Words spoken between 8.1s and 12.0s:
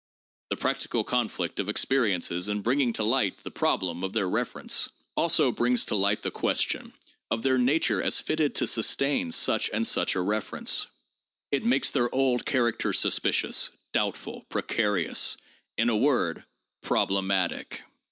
fitted to sustain such and such a reference; it makes